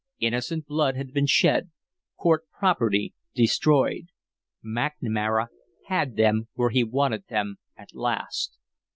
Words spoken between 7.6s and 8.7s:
at last.